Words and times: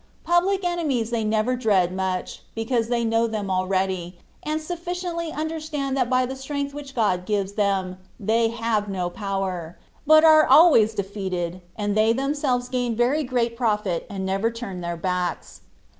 Public 0.23 0.63
enemies 0.65 1.11
they 1.11 1.23
never 1.23 1.55
dread 1.55 1.93
much, 1.93 2.41
because 2.55 2.87
they 2.87 3.05
know 3.05 3.27
them 3.27 3.51
already, 3.51 4.17
and 4.41 4.59
sufficiently 4.59 5.31
understand 5.31 5.95
that 5.95 6.09
by 6.09 6.25
the 6.25 6.35
strength 6.35 6.73
which 6.73 6.95
God 6.95 7.23
gives 7.23 7.51
them 7.53 7.97
they 8.19 8.47
have 8.47 8.89
no 8.89 9.11
power, 9.11 9.77
but 10.07 10.23
are 10.23 10.47
always 10.47 10.95
drfeated, 10.95 11.61
and 11.75 11.95
they 11.95 12.13
themselves 12.13 12.67
gain 12.67 12.95
very 12.95 13.23
great 13.23 13.55
profit 13.55 14.07
and 14.09 14.25
never 14.25 14.49
turn 14.49 14.81
their 14.81 14.97
backs. 14.97 15.61